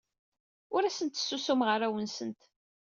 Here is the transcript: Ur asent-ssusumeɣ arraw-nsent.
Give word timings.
Ur 0.75 0.83
asent-ssusumeɣ 0.83 1.67
arraw-nsent. 1.75 2.41